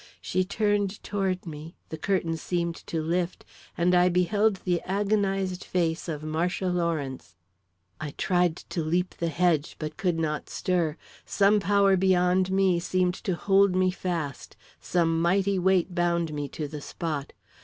[0.19, 3.45] She turned toward me, the curtain seemed to lift,
[3.77, 7.35] and I beheld the agonised face of Marcia Lawrence.
[7.99, 10.97] I tried to leap the hedge, but could not stir.
[11.23, 16.67] Some power beyond me seemed to hold me fast; some mighty weight bound me to
[16.67, 17.33] the spot.